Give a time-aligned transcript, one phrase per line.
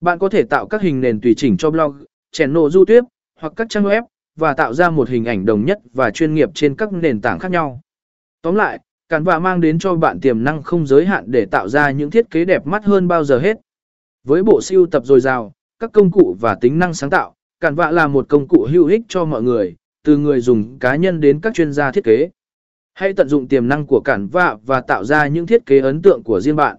[0.00, 3.08] Bạn có thể tạo các hình nền tùy chỉnh cho blog, channel YouTube
[3.40, 4.02] hoặc các trang web
[4.36, 7.38] và tạo ra một hình ảnh đồng nhất và chuyên nghiệp trên các nền tảng
[7.38, 7.80] khác nhau.
[8.42, 11.90] Tóm lại, Canva mang đến cho bạn tiềm năng không giới hạn để tạo ra
[11.90, 13.56] những thiết kế đẹp mắt hơn bao giờ hết.
[14.24, 17.90] Với bộ siêu tập dồi dào, các công cụ và tính năng sáng tạo, Canva
[17.90, 21.40] là một công cụ hữu ích cho mọi người, từ người dùng cá nhân đến
[21.40, 22.30] các chuyên gia thiết kế.
[22.94, 26.22] Hãy tận dụng tiềm năng của Canva và tạo ra những thiết kế ấn tượng
[26.22, 26.76] của riêng bạn.